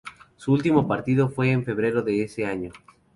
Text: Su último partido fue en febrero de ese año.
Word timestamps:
Su 0.35 0.51
último 0.51 0.87
partido 0.87 1.29
fue 1.29 1.51
en 1.51 1.63
febrero 1.63 2.01
de 2.01 2.23
ese 2.23 2.43
año. 2.47 2.71